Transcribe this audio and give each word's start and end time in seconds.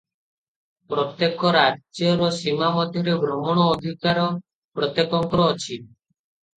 ପ୍ରତ୍ୟେକ 0.93 1.51
ରାଜ୍ୟର 1.57 2.31
ସୀମା 2.39 2.71
ମଧ୍ୟରେ 2.79 3.15
ଭ୍ରମଣ 3.27 3.71
ଅଧିକାର 3.77 4.29
ପ୍ରତ୍ୟେକଙ୍କର 4.37 5.51
ଅଛି। 5.57 5.83